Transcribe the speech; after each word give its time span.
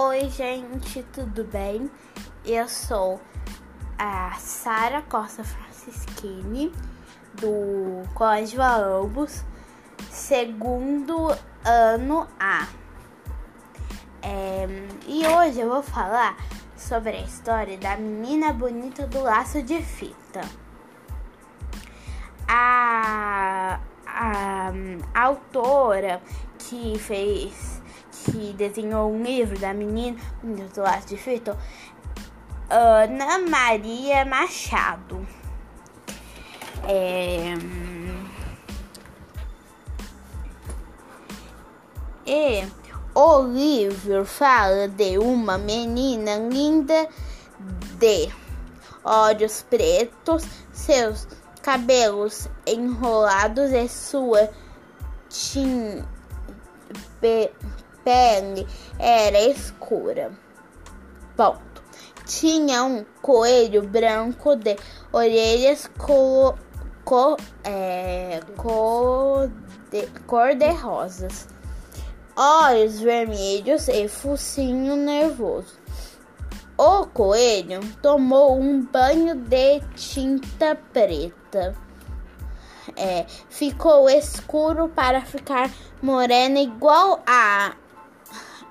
Oi, 0.00 0.30
gente, 0.30 1.02
tudo 1.12 1.42
bem? 1.42 1.90
Eu 2.46 2.68
sou 2.68 3.20
a 3.98 4.32
Sara 4.38 5.02
Costa 5.02 5.42
Francisquini, 5.42 6.72
do 7.34 8.08
Colégio 8.14 8.62
Ambos, 8.62 9.44
segundo 10.08 11.36
ano 11.64 12.28
A. 12.38 12.68
É, 14.22 14.68
e 15.04 15.26
hoje 15.26 15.58
eu 15.58 15.68
vou 15.68 15.82
falar 15.82 16.36
sobre 16.76 17.16
a 17.16 17.22
história 17.22 17.76
da 17.76 17.96
menina 17.96 18.52
bonita 18.52 19.04
do 19.04 19.20
laço 19.20 19.60
de 19.64 19.82
fita. 19.82 20.42
A, 22.46 23.80
a, 24.06 24.70
a 25.12 25.22
autora 25.22 26.22
que 26.56 26.96
fez 27.00 27.82
que 28.12 28.52
desenhou 28.54 29.12
um 29.12 29.22
livro 29.22 29.58
da 29.58 29.72
menina 29.72 30.18
do 30.42 30.80
laço 30.80 31.08
de 31.08 31.16
fita, 31.16 31.56
Ana 32.70 33.38
Maria 33.38 34.24
Machado. 34.24 35.26
É... 36.84 37.54
E 42.26 42.66
o 43.14 43.42
livro 43.42 44.24
fala 44.24 44.86
de 44.88 45.18
uma 45.18 45.56
menina 45.56 46.36
linda 46.36 47.08
de 47.98 48.28
olhos 49.02 49.62
pretos, 49.62 50.44
seus 50.72 51.26
cabelos 51.62 52.48
enrolados 52.66 53.72
e 53.72 53.88
sua 53.88 54.50
tinta 55.30 56.08
pele 58.08 58.66
era 58.98 59.38
escura. 59.38 60.32
Ponto. 61.36 61.82
Tinha 62.24 62.82
um 62.82 63.04
coelho 63.20 63.82
branco 63.82 64.56
de 64.56 64.76
orelhas 65.12 65.90
co, 65.98 66.54
co, 67.04 67.36
é, 67.64 68.40
cor, 68.56 69.50
de, 69.90 70.06
cor 70.26 70.54
de 70.54 70.70
rosas, 70.70 71.48
olhos 72.34 72.98
vermelhos 73.00 73.88
e 73.88 74.08
focinho 74.08 74.96
nervoso. 74.96 75.78
O 76.78 77.06
coelho 77.06 77.80
tomou 78.00 78.58
um 78.58 78.84
banho 78.86 79.34
de 79.34 79.80
tinta 79.96 80.78
preta. 80.92 81.74
É, 82.96 83.26
ficou 83.50 84.08
escuro 84.08 84.88
para 84.88 85.20
ficar 85.20 85.70
morena 86.02 86.58
igual 86.58 87.22
a 87.26 87.74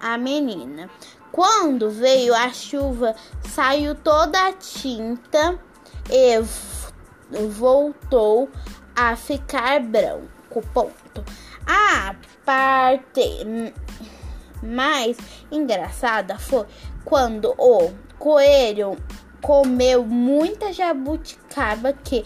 a 0.00 0.16
menina. 0.18 0.90
Quando 1.32 1.90
veio 1.90 2.34
a 2.34 2.50
chuva, 2.52 3.14
saiu 3.48 3.94
toda 3.94 4.48
a 4.48 4.52
tinta 4.52 5.58
e 6.10 6.40
voltou 7.48 8.48
a 8.94 9.16
ficar 9.16 9.80
branco. 9.80 10.62
Ponto. 10.72 11.24
A 11.66 12.14
parte 12.44 13.44
mais 14.62 15.18
engraçada 15.50 16.38
foi 16.38 16.64
quando 17.04 17.54
o 17.58 17.92
coelho 18.18 18.96
comeu 19.42 20.04
muita 20.04 20.72
jabuticaba 20.72 21.92
que 21.92 22.24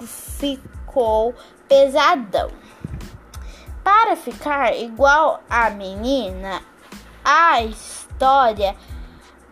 ficou 0.00 1.34
pesadão. 1.68 2.50
Para 3.84 4.16
ficar 4.16 4.74
igual 4.74 5.40
a 5.48 5.68
menina, 5.68 6.62
a 7.22 7.62
história 7.62 8.74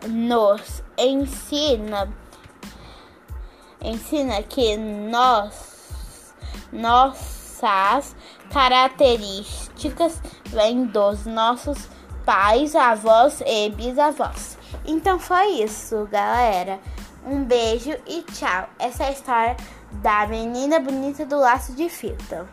nos 0.07 0.83
ensina 0.97 2.11
ensina 3.79 4.41
que 4.41 4.77
nós 4.77 6.33
nossas 6.71 8.15
características 8.51 10.21
vêm 10.47 10.85
dos 10.85 11.25
nossos 11.25 11.87
pais, 12.25 12.75
avós 12.75 13.41
e 13.45 13.69
bisavós. 13.69 14.57
Então 14.85 15.19
foi 15.19 15.61
isso, 15.63 16.07
galera. 16.11 16.79
Um 17.25 17.43
beijo 17.43 17.91
e 18.07 18.23
tchau. 18.23 18.67
Essa 18.79 19.03
é 19.03 19.07
a 19.07 19.11
história 19.11 19.57
da 19.91 20.25
menina 20.27 20.79
bonita 20.79 21.25
do 21.25 21.37
laço 21.37 21.73
de 21.73 21.87
fita. 21.89 22.47